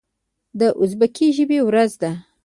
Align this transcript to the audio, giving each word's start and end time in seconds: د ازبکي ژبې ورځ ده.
د 0.59 0.61
ازبکي 0.81 1.27
ژبې 1.37 1.59
ورځ 1.67 1.91
ده. 2.01 2.11